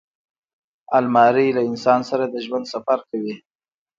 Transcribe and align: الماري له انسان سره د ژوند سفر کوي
الماري 0.97 1.47
له 1.57 1.61
انسان 1.71 1.99
سره 2.09 2.25
د 2.27 2.35
ژوند 2.45 2.65
سفر 2.73 2.99
کوي 3.09 3.35